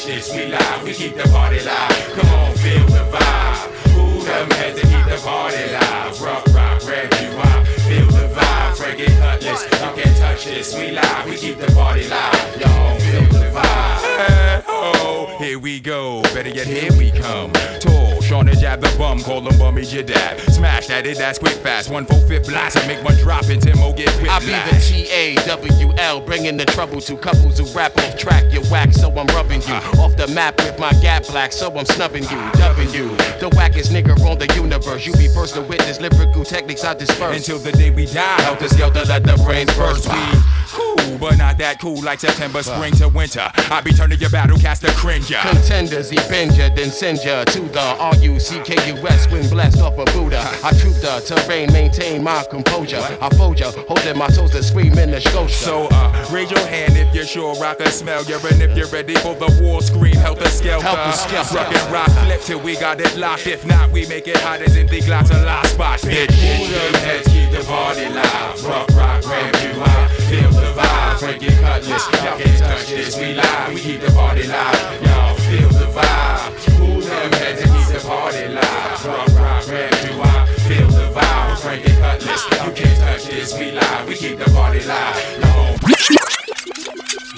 [0.06, 0.84] This, we live.
[0.84, 2.14] We keep the party live.
[2.14, 3.72] Come on, feel the vibe.
[3.96, 6.22] Who them heads that keep the party live?
[6.22, 7.66] Rock, rock, you out?
[7.90, 9.66] Feel the vibe, Frankie Cutlass.
[9.82, 11.26] Y'all can't touch this, we live.
[11.26, 12.62] We keep the party live.
[12.62, 14.64] Y'all feel the vibe.
[14.68, 16.22] Oh, here we go.
[16.34, 17.52] Better yet, here we come.
[17.80, 20.40] Tall, Sean and jab the bum, call him bummy your dad.
[20.52, 21.90] Smash that, it, that's quick fast.
[21.90, 24.32] One four fifth blast, I make one drop and Timo get whipped.
[24.32, 28.18] I be the T A W L, bringing the trouble to couples who rap off
[28.18, 28.52] track.
[28.52, 30.02] You whack, so I'm rubbing you uh.
[30.02, 33.10] off the map with my gap black, so I'm snubbing you, dubbing you.
[33.40, 35.06] The wackest nigga on the universe.
[35.06, 37.38] You be first to witness lyrical techniques I disperse.
[37.38, 40.08] Until the day we die, help helter skelter, let the brains burst.
[40.08, 43.50] We cool, but not that cool like September, spring to winter.
[43.72, 45.40] I be turning your battle cast a cringer.
[45.42, 50.42] Contenders, he bend ya, then send ya to the R-U-C-K-U-S when blessed off a Buddha.
[50.64, 53.02] I troop the terrain, maintain my composure.
[53.22, 55.54] I fold ya, holding my toes to scream in the scotia.
[55.54, 58.36] So, uh, raise your hand if you're sure I can smell you.
[58.36, 60.86] And if you're ready for the war scream, skelter.
[60.86, 61.56] Helter skelter.
[61.56, 63.48] Rock and rock, flip till we got it locked.
[63.48, 66.00] If not, we make it hot than the glass of last spot.
[66.00, 68.66] Bitch, them heads keep the party live?
[68.66, 70.12] Rock, rock, ramp you out.
[70.30, 72.08] Feel the vibe, Frankie Cutlass.
[72.24, 73.74] Y'all can't touch this, we live.
[73.74, 75.02] We keep the party live.
[75.04, 76.54] Y'all feel the vibe.
[76.78, 79.06] Who them heads that keep the party live?
[79.06, 80.50] Rock, rock, ramp you out.
[80.66, 82.44] Feel the vibe, Frankie Cutlass.
[82.66, 84.08] You can't touch this, we live.
[84.08, 85.16] We keep the party live.
[85.42, 85.78] Y'all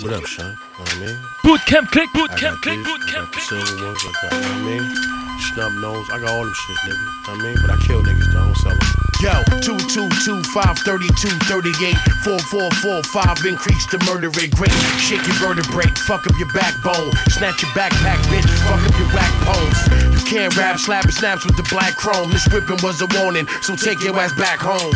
[0.03, 0.45] What up, Sean?
[0.45, 1.17] You know what I mean?
[1.43, 3.43] Boot camp click, boot camp click, this, boot camp click.
[3.43, 5.17] silver ones, I got, you know what I mean?
[5.53, 6.89] Snub nose, I got all them shit, nigga.
[6.89, 7.57] You know what I mean?
[7.61, 8.96] But I kill niggas, though, I don't sell them.
[9.19, 9.33] Yo,
[9.65, 14.69] 222 532 38 4445 increase the murder rate great.
[15.01, 17.09] Shake your vertebrae, fuck up your backbone.
[17.33, 20.13] Snatch your backpack, bitch, fuck up your whack bones.
[20.13, 22.29] You can't rap, slap, snaps with the black chrome.
[22.29, 24.93] This whipping was a warning, so take your ass back home.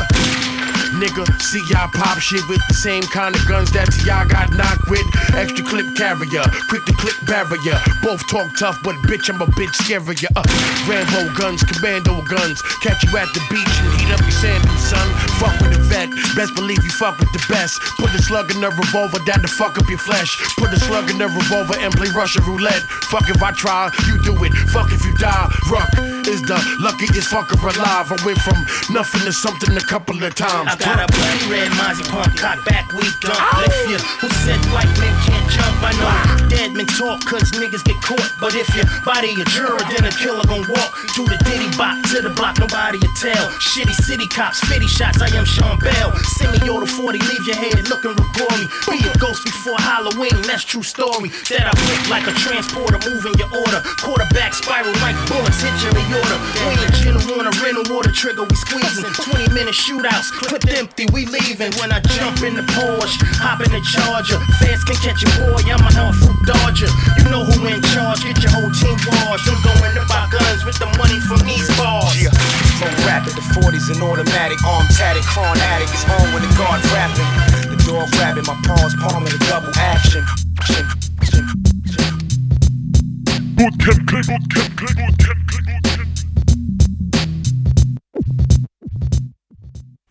[1.02, 1.26] Nigga.
[1.42, 5.02] See y'all pop shit with the same kind of guns that y'all got knocked with.
[5.34, 7.78] Extra clip carrier, quick to clip barrier.
[8.06, 10.30] Both talk tough, but bitch, I'm a bitch scarier.
[10.38, 10.46] Uh,
[10.86, 12.62] Rambo guns, commando guns.
[12.86, 15.08] Catch you at the beach and heat up your sandals, son.
[15.42, 15.81] Fuck with a
[16.36, 17.82] best believe you fuck with the best.
[18.00, 20.38] Put a slug in the revolver that to fuck up your flesh.
[20.58, 22.82] Put a slug in the revolver and play Russian roulette.
[23.12, 24.54] Fuck if I try, you do it.
[24.72, 25.48] Fuck if you die.
[25.70, 25.90] Ruck
[26.28, 28.12] is the luckiest fucker alive.
[28.12, 28.58] I went from
[28.94, 30.70] nothing to something a couple of times.
[30.72, 34.00] I got a bloody red Mozzie pump, cock back, we don't lift you.
[34.24, 35.76] Who said white men can't jump?
[35.84, 36.48] I know ah!
[36.50, 38.32] dead men talk, cause niggas get caught.
[38.40, 41.98] But if your body a juror, then a killer gon' walk to the ditty bop,
[42.12, 43.50] to the block, nobody will tell.
[43.60, 46.16] Shitty city cops, 50 shots, I am Sean Bell.
[46.38, 48.16] Send me order 40, leave your head looking
[48.62, 48.68] me.
[48.90, 51.34] Be a ghost before Halloween, that's true story.
[51.50, 53.82] That I whip like a transporter, moving your order.
[53.98, 56.38] Quarterback spiral like bullets, hit your aorta.
[56.70, 59.06] We ain't general on a rental water trigger, we squeezing.
[59.06, 61.74] 20 minute shootouts, clip empty, we leaving.
[61.82, 64.40] When I jump in the Porsche, hop in the Charger.
[64.62, 66.92] Fans can catch your boy, I'm a fruit dodger.
[67.18, 69.50] You know who in charge, get your whole team washed.
[69.50, 72.14] I'm going to buy guns with the money from these bars.
[72.22, 72.34] Yeah,
[72.78, 75.26] from rapid the 40s and automatic, arm tatted,
[75.72, 77.32] addict is on when the guard rapping.
[77.72, 80.24] The dog grabbing my paws, palming a double action.
[83.56, 85.41] Boot Camp Clik, bootcamp click, Boot Camp Clik,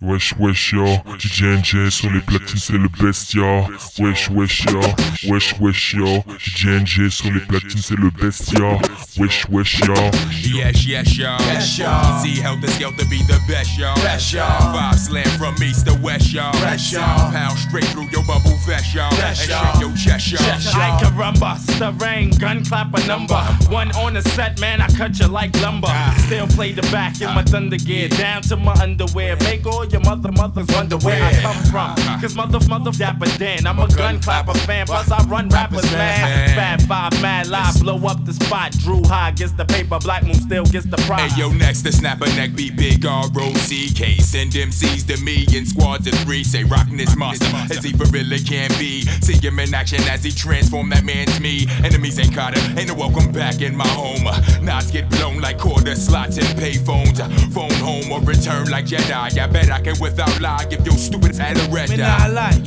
[0.02, 0.86] Wesh wesh yo,
[1.18, 3.66] DJ NJ sur les platines c'est le best yo
[3.98, 4.80] Wesh wesh yo,
[5.28, 8.78] wesh wesh yo, DJ NJ sur les platines c'est le best yo
[9.18, 9.94] Wesh wesh yo
[10.42, 11.38] Yes, yes, y'all.
[11.40, 12.22] Yes, y'all.
[12.22, 13.94] See Heltah Skeltah be the best, y'all.
[13.96, 14.72] Best, y'all.
[14.72, 16.52] Five slam from east to west, y'all.
[16.52, 17.30] Best, y'all.
[17.30, 19.10] Pound straight through your bubble vest, y'all.
[19.10, 19.80] Best, and y'all.
[19.80, 20.40] your chest, y'all.
[20.40, 23.40] I can rumba, rain, gun clap a number.
[23.68, 25.88] One on the set, man, I cut you like lumber.
[25.90, 26.14] Ah.
[26.26, 29.36] Still play the back in my thunder gear, down to my underwear.
[29.36, 32.20] Make all your mother mothers wonder where I come from.
[32.20, 36.54] Cause mother, mother, dapper Dan, I'm a gun clapper fan, plus I run rappers, man.
[36.54, 38.72] Fab Five, mad live, blow up the spot.
[38.72, 41.32] Dru Ha gets the paper, Black Moon still gets the prize.
[41.32, 44.16] Hey yo, next to snap a neck, be big R-O-C-K.
[44.18, 46.44] Send MCs to me in squads of three.
[46.44, 49.02] Say rockin' this monster as he for really can be.
[49.22, 51.66] See him in action as he transform that man's me.
[51.84, 54.24] Enemies ain't caught him, ain't no welcome back in my home.
[54.64, 57.20] Knots get blown like quarter slots and pay phones.
[57.20, 59.38] Uh, Phone home or return like Jedi.
[59.38, 62.28] I bet I can without lie give your stupid ass a red Me eye.
[62.28, 62.64] not like.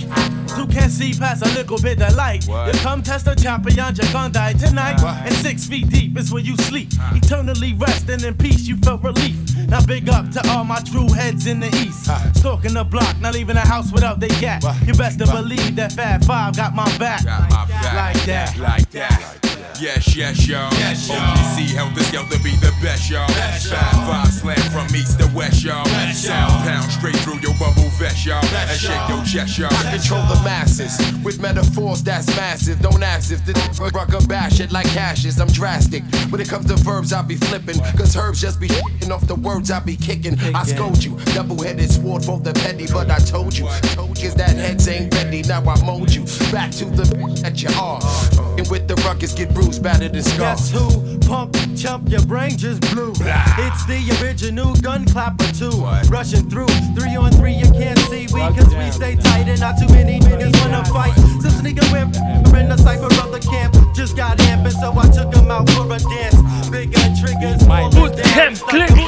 [0.56, 2.46] Two can't see past a little bit of light.
[2.46, 2.74] What?
[2.74, 5.02] You come test the champion, you're gonna die tonight.
[5.02, 5.16] What?
[5.26, 6.90] And six feet deep is where you sleep.
[7.14, 9.36] Eternally resting in peace, you felt relief.
[9.68, 12.06] Now big up to all my true heads in the east.
[12.38, 14.64] Stalking the block, not leaving the house without they gat.
[14.86, 17.24] You best to believe that Fab Five got my back.
[17.26, 18.56] Like that.
[18.58, 19.43] Like that.
[19.80, 20.72] Yes, yes, y'all.
[20.74, 21.18] Yes, y'all.
[21.18, 23.28] OGC Heltah Skeltah be the best, y'all.
[23.28, 25.86] Five, five slam from east to west, y'all.
[26.14, 28.44] Sound pound straight through your bubble vest, y'all.
[28.44, 29.74] And shake your chest, y'all.
[29.74, 32.82] I control the masses with metaphors that's massive.
[32.82, 33.54] Don't ask if the
[33.94, 35.40] rucker bash it like ashes.
[35.40, 36.04] I'm drastic.
[36.30, 37.80] When it comes to verbs, I be flipping.
[37.98, 40.40] Cause herbs just be shitting off the words I be kicking.
[40.56, 41.18] I scold you.
[41.34, 43.68] Double headed sword for the petty, but I told you.
[43.94, 45.42] Told you that heads ain't ready.
[45.44, 46.24] Now I mold you.
[46.52, 47.04] Back to the
[47.42, 48.02] that you are.
[48.58, 50.58] And with the ruckus, get bruised, battered, and scarred.
[50.58, 51.20] Guess who?
[51.20, 53.12] Pump, chump, your brain just blew.
[53.12, 55.72] It's the original gun clapper too.
[56.10, 59.78] Rushing through, three on three, you can't see we, cause we stay tight and not
[59.80, 61.16] too many niggas wanna fight.
[61.42, 62.16] So sneaking with
[62.64, 63.76] in the cipher of the camp.
[63.96, 66.70] Just got amping, so I took him out for a dance.
[66.70, 69.03] Big gun triggers, all the damn I figured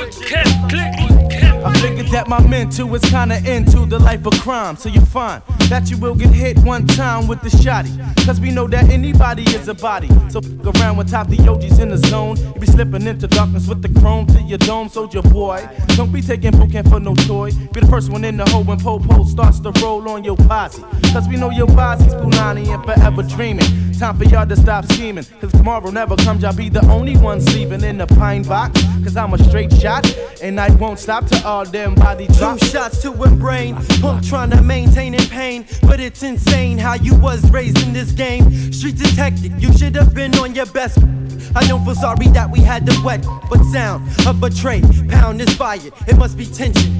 [2.26, 5.98] that my mental is kinda into the life of crime, so you find that you
[5.98, 7.92] will get hit one time with the shotty.
[8.26, 10.10] Cause we know that anybody is a body.
[10.30, 12.38] So fuck around with top the OGs in the zone.
[12.38, 15.68] You be slipping into darkness with the chrome to your dome, soldier boy.
[15.96, 17.52] Don't be taking boot camp for no toy.
[17.74, 20.84] Be the first one in the hole when Popo starts to roll on your posse.
[21.14, 23.85] Cause we know your posse's Punani and forever dreaming.
[24.00, 25.24] Time for y'all to stop scheming.
[25.40, 28.84] Cause tomorrow never comes, y'all be the only one sleeping in the pine box.
[29.04, 30.06] Cause I'm a straight shot,
[30.42, 34.50] and I won't stop till all them body Two shots to a brain, pump trying
[34.50, 35.66] to maintain in pain.
[35.82, 38.74] But it's insane how you was raised in this game.
[38.74, 41.00] Streets is hectic, you should have been on your best.
[41.56, 45.40] I don't feel sorry that we had to wet, but sound of a tray, pound
[45.40, 45.94] is fired.
[46.06, 46.94] It must be tension.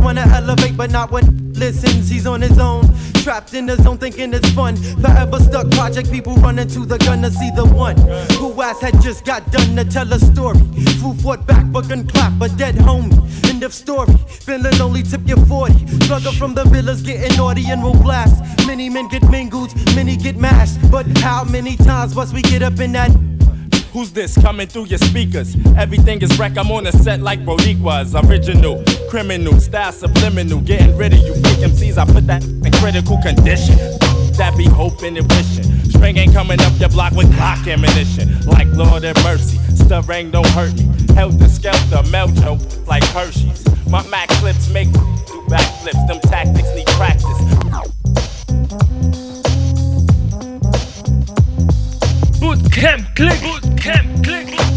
[0.00, 2.08] Wanna elevate, but not when listens.
[2.08, 2.84] He's on his own,
[3.22, 4.76] trapped in the zone, thinking it's fun.
[4.76, 7.96] Forever stuck project people running to the gun to see the one
[8.38, 10.58] who ass had just got done to tell a story.
[11.00, 13.18] Foo fought back, but gun clap, a dead homie.
[13.48, 14.14] End of story.
[14.28, 15.74] Feeling only tip your 40.
[16.06, 18.42] Slugger from the villas getting naughty and will blast.
[18.66, 20.78] Many men get mingled, many get mashed.
[20.90, 23.10] But how many times must we get up in that?
[23.92, 25.56] Who's this coming through your speakers?
[25.76, 26.56] Everything is wreck.
[26.56, 28.84] I'm on a set like Brodique was original.
[29.08, 31.96] Criminal, style subliminal, getting rid of you fake MCs.
[31.96, 33.74] I put that in critical condition.
[34.36, 35.64] That be hoping and wishing.
[35.90, 38.38] String ain't coming up your block with Glock ammunition.
[38.46, 40.84] Like Lord have mercy, stuff rain don't hurt me.
[41.16, 43.64] Heltah Skeltah, melt yo, like Hershey's.
[43.88, 46.06] My Mac clips make do backflips.
[46.06, 47.24] Them tactics need practice.
[52.38, 53.40] Boot Camp Clik.
[53.40, 54.67] Boot Camp Clik.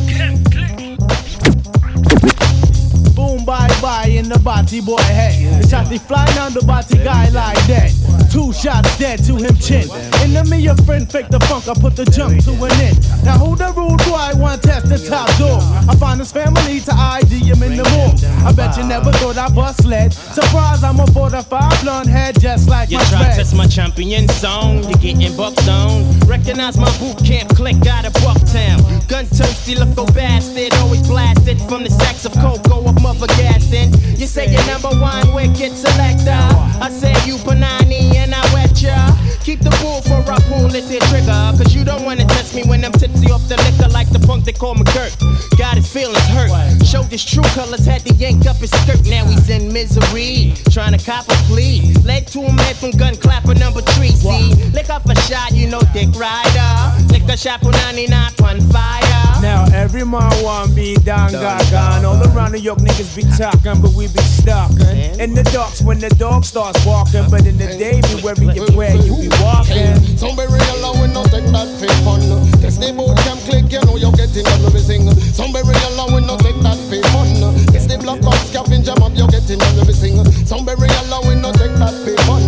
[3.82, 5.64] Bye in the body boy head.
[5.64, 7.90] The shotty flying on the body guy like that.
[8.32, 9.90] Two shots dead to him chin.
[10.22, 13.02] Enemy your friend fake the funk, I put the jump to an end.
[13.26, 15.58] Now who the rude boy want test the top door?
[15.90, 18.22] I find his family to ID him in the morgue.
[18.46, 20.14] I bet you never thought I bust lead.
[20.14, 24.30] Surprise, I'm a 45 blonde head just like You my try to test my champion
[24.30, 26.06] song, you're getting bucked on.
[26.28, 28.78] Recognize my Boot Camp Clik out of Bucktown.
[29.10, 33.28] Gun thirsty, little bastard, always blasted from the sacks of cocoa of mother
[33.72, 36.43] You say you're number one wicked selector.
[36.84, 39.15] I say you Panani and I wet ya.
[39.45, 41.55] Keep the bull for a pull this here trigger.
[41.55, 44.43] Cause you don't wanna test me when I'm tipsy off the liquor like the punk
[44.43, 45.15] they call McGirt.
[45.57, 46.51] Got his feelings hurt.
[46.86, 49.07] Showed his true colors, had to yank up his skirt.
[49.07, 50.53] Now he's in misery.
[50.69, 51.93] Trying to cop a plea.
[52.03, 54.11] Led to him head from gun clapper number three.
[54.11, 56.74] See, lick off a shot, you know Dick Rider.
[57.07, 59.31] Lick a shot for 99 on fire.
[59.42, 61.66] Now every man want be down gaga.
[61.72, 65.18] Gone all around New York niggas be talking, but we be stalking.
[65.20, 68.76] In the docks when the dog starts barking, but in the day be wary of
[68.76, 69.98] where you be walking.
[70.16, 72.22] Somebody real low and no take that fake fun.
[72.62, 75.10] The Boot Camp Clik, you know you're getting everything.
[75.34, 77.30] Somebody real low and no take that fake fun.
[77.74, 80.18] Guess the block up scavenger up, you're getting everything.
[80.46, 82.42] Somebody real low and no take that fake fun.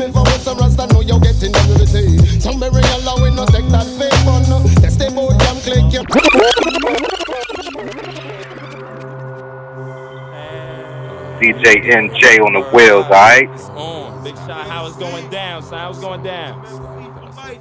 [0.00, 2.40] Test for what's a rasta, know you're getting everything.
[2.40, 4.42] Somebody real low and no take that fake fun.
[4.80, 6.00] Guess the Boot Camp Clik, you.
[11.40, 13.50] DJ NJ on the wheels, alright?
[13.76, 14.24] On.
[14.24, 15.78] Big shot, how it's going down, son.
[15.78, 16.99] How it's going down.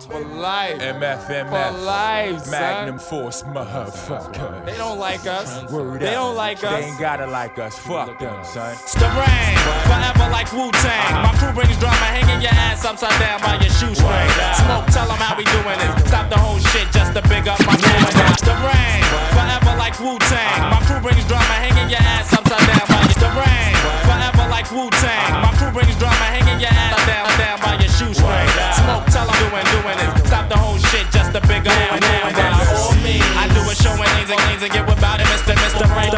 [0.07, 0.79] For life.
[0.79, 1.49] MFMF.
[1.49, 2.51] For life, son.
[2.51, 4.65] Magnum Force, motherfucker.
[4.65, 5.69] They don't like us.
[5.71, 6.13] Word They up.
[6.13, 6.71] don't like us.
[6.71, 7.77] They ain't gotta like us.
[7.77, 8.75] Fuck them, son.
[8.87, 9.57] Starang,
[9.89, 10.87] forever like Wu Tang.
[10.87, 11.23] Uh-huh.
[11.27, 14.29] My crew brings drama, hanging your ass upside down by your shoestring.
[14.63, 16.07] Smoke, tell them how we doing it.
[16.07, 18.01] Stop the whole shit just to big up my man.
[18.39, 19.03] Starang,
[19.35, 20.69] forever like Wu Tang.
[20.71, 23.75] My crew brings drama, hanging your ass upside down by your Starang,
[24.07, 25.43] forever like Wu Tang.
[25.43, 28.47] My crew brings drama, hanging your ass down, down by your shoestring.
[28.79, 30.27] Smoke, tell them doing, doing it.
[30.27, 32.29] Stop the whole shit just to big up my man.
[32.75, 33.17] All me.
[33.39, 35.55] I do a show and names and names and get about it, Mr.
[35.55, 35.85] Mr.
[35.95, 36.11] Rain.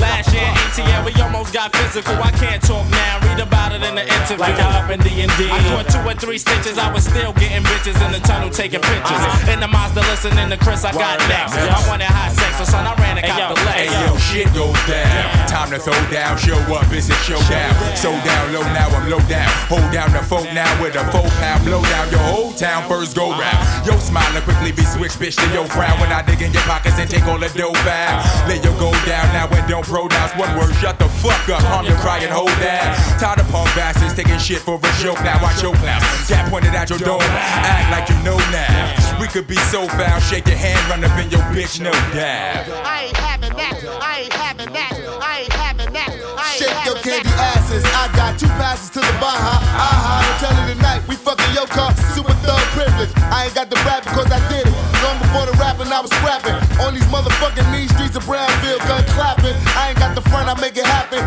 [0.00, 2.14] Last year, ATL, we almost got physical.
[2.20, 3.20] I can't talk now.
[3.24, 3.51] Read about
[3.82, 4.38] it in the interview.
[4.38, 5.50] Like up in D and D.
[5.50, 6.78] I caught two or three stitches.
[6.78, 9.22] I was still getting bitches in the tunnel taking pictures.
[9.50, 10.84] In the Mazda, listening to Chris.
[10.84, 11.54] I got next.
[11.58, 14.76] I wanted hot sex, so son, I ran and got the Hey yo, shit goes
[14.86, 15.48] down.
[15.48, 17.72] Time to throw down, show up, it's a showdown.
[17.96, 19.48] So down low now, I'm low down.
[19.72, 22.10] Hold down the phone now with a four pound blow down.
[22.10, 23.42] Your whole town first go round.
[23.42, 23.92] Uh-huh.
[23.92, 25.98] Yo, smiling quickly be switched, bitch, to your frown.
[26.00, 28.24] When I dig in your pockets and take all the dough back.
[28.48, 30.74] Let your go down now and don't pronounce one word.
[30.76, 32.94] Shut the fuck up, calm your cry and hold down.
[33.18, 35.20] Tired of punk bastards taking shit for a joke.
[35.24, 35.98] Now Watch your now.
[36.28, 37.20] Gat pointed at your door.
[37.22, 39.18] Act like you know now.
[39.20, 42.68] We could be so foul, shake your hand, run up in your bitch, no doubt.
[42.84, 43.74] I ain't having that.
[44.00, 44.92] I ain't having that.
[45.22, 46.10] I ain't having that.
[46.10, 47.84] I ain't Shake your having candy asses.
[47.84, 49.62] I got two passes to the Baja.
[49.62, 51.02] Aha, don't tell it tonight.
[51.08, 51.94] We fucking your car.
[52.14, 53.10] Super thug privilege.
[53.30, 54.74] I ain't got the rap because I did it.
[55.02, 56.54] Long before the rapping, I was scrapping.
[56.78, 59.54] On these motherfucking mean streets of Brownsville, gun clapping.
[59.74, 61.18] I ain't got the front, I make it happen.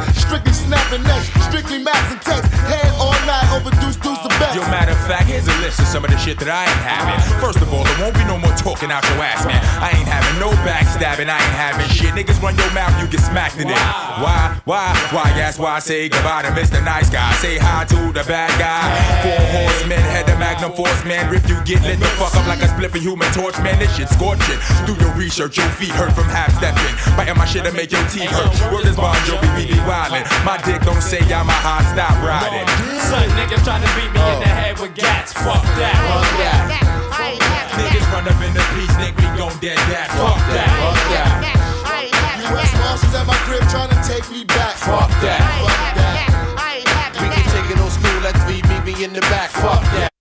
[5.76, 7.20] Fact, here's a list of some of the shit that I ain't having.
[7.40, 9.60] First of all, there won't be no more talking out your ass, man.
[9.82, 12.14] I ain't having no backstabbing, I ain't having shit.
[12.16, 13.84] Niggas run your mouth, you get smacked in it.
[14.22, 16.84] Why, why, why, that's why I say goodbye to Mr.
[16.84, 17.32] Nice Guy.
[17.40, 18.84] Say hi to the bad guy.
[19.24, 21.28] Four horsemen, head the Magnum Force, man.
[21.34, 24.10] If you get lit the fuck up like a spliffy human torch, man, this shit
[24.10, 24.60] scorching.
[24.86, 26.88] Do your research, your feet hurt from half stepping.
[27.18, 28.52] Biting my shit and make your teeth hurt.
[28.72, 30.24] Word is Bon Jovi, we be wildin'.
[30.46, 32.68] My dick don't say I'm a hot stop riding.
[33.04, 35.34] Son, niggas try to beat me in the head with gats.
[35.34, 35.96] Fuck that.
[36.08, 36.86] Fuck that.
[37.76, 40.08] Niggas run up in the piece, think we gon' dead that.
[40.16, 40.70] Fuck that.
[40.80, 41.56] Fuck that.
[42.52, 42.72] U.S.
[42.80, 44.76] Marshals at my crib trying to take me back.
[44.80, 45.42] Fuck that.
[45.60, 46.30] Fuck that.
[47.20, 49.50] We can take it old school, let's meet me in the back.
[49.50, 50.15] Fuck that.